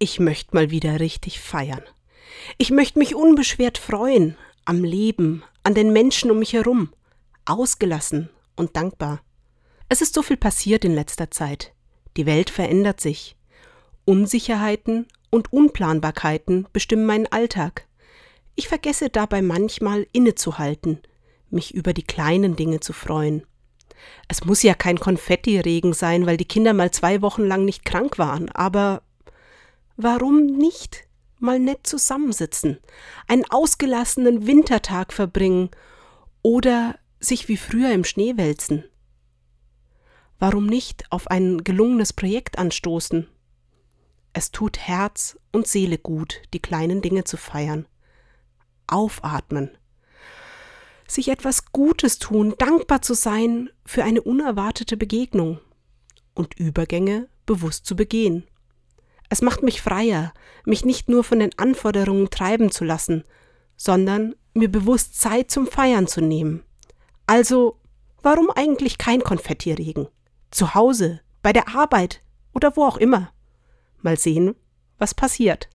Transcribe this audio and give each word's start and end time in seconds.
Ich 0.00 0.20
möchte 0.20 0.54
mal 0.54 0.70
wieder 0.70 1.00
richtig 1.00 1.40
feiern. 1.40 1.82
Ich 2.56 2.70
möchte 2.70 3.00
mich 3.00 3.14
unbeschwert 3.16 3.78
freuen 3.78 4.36
am 4.64 4.84
Leben, 4.84 5.42
an 5.64 5.74
den 5.74 5.92
Menschen 5.92 6.30
um 6.30 6.38
mich 6.38 6.52
herum, 6.52 6.92
ausgelassen 7.46 8.28
und 8.54 8.76
dankbar. 8.76 9.22
Es 9.88 10.02
ist 10.02 10.14
so 10.14 10.22
viel 10.22 10.36
passiert 10.36 10.84
in 10.84 10.94
letzter 10.94 11.30
Zeit. 11.30 11.72
Die 12.16 12.26
Welt 12.26 12.50
verändert 12.50 13.00
sich. 13.00 13.36
Unsicherheiten 14.04 15.06
und 15.30 15.52
Unplanbarkeiten 15.52 16.68
bestimmen 16.72 17.06
meinen 17.06 17.26
Alltag. 17.26 17.86
Ich 18.54 18.68
vergesse 18.68 19.08
dabei 19.08 19.42
manchmal 19.42 20.06
innezuhalten, 20.12 21.00
mich 21.50 21.74
über 21.74 21.92
die 21.92 22.02
kleinen 22.02 22.54
Dinge 22.54 22.80
zu 22.80 22.92
freuen. 22.92 23.46
Es 24.28 24.44
muss 24.44 24.62
ja 24.62 24.74
kein 24.74 25.00
Konfettiregen 25.00 25.92
sein, 25.92 26.26
weil 26.26 26.36
die 26.36 26.44
Kinder 26.44 26.72
mal 26.72 26.90
zwei 26.90 27.20
Wochen 27.22 27.44
lang 27.44 27.64
nicht 27.64 27.84
krank 27.84 28.18
waren, 28.18 28.48
aber 28.50 29.02
Warum 30.00 30.46
nicht 30.46 31.08
mal 31.40 31.58
nett 31.58 31.84
zusammensitzen, 31.84 32.78
einen 33.26 33.44
ausgelassenen 33.50 34.46
Wintertag 34.46 35.12
verbringen 35.12 35.70
oder 36.40 36.96
sich 37.18 37.48
wie 37.48 37.56
früher 37.56 37.92
im 37.92 38.04
Schnee 38.04 38.36
wälzen? 38.36 38.84
Warum 40.38 40.66
nicht 40.66 41.10
auf 41.10 41.26
ein 41.26 41.64
gelungenes 41.64 42.12
Projekt 42.12 42.60
anstoßen? 42.60 43.26
Es 44.32 44.52
tut 44.52 44.78
Herz 44.78 45.36
und 45.50 45.66
Seele 45.66 45.98
gut, 45.98 46.42
die 46.54 46.60
kleinen 46.60 47.02
Dinge 47.02 47.24
zu 47.24 47.36
feiern. 47.36 47.88
Aufatmen. 48.86 49.76
Sich 51.08 51.26
etwas 51.26 51.72
Gutes 51.72 52.20
tun, 52.20 52.54
dankbar 52.56 53.02
zu 53.02 53.14
sein 53.14 53.68
für 53.84 54.04
eine 54.04 54.22
unerwartete 54.22 54.96
Begegnung 54.96 55.58
und 56.34 56.54
Übergänge 56.54 57.28
bewusst 57.46 57.84
zu 57.84 57.96
begehen. 57.96 58.44
Es 59.28 59.42
macht 59.42 59.62
mich 59.62 59.82
freier, 59.82 60.32
mich 60.64 60.84
nicht 60.84 61.08
nur 61.08 61.24
von 61.24 61.40
den 61.40 61.56
Anforderungen 61.58 62.30
treiben 62.30 62.70
zu 62.70 62.84
lassen, 62.84 63.24
sondern 63.76 64.34
mir 64.54 64.70
bewusst 64.70 65.20
Zeit 65.20 65.50
zum 65.50 65.66
Feiern 65.66 66.06
zu 66.06 66.20
nehmen. 66.20 66.62
Also, 67.26 67.78
warum 68.22 68.50
eigentlich 68.50 68.98
kein 68.98 69.22
Konfettiregen? 69.22 70.08
Zu 70.50 70.74
Hause, 70.74 71.20
bei 71.42 71.52
der 71.52 71.74
Arbeit 71.74 72.22
oder 72.54 72.76
wo 72.76 72.84
auch 72.84 72.96
immer. 72.96 73.30
Mal 74.00 74.18
sehen, 74.18 74.54
was 74.98 75.14
passiert. 75.14 75.66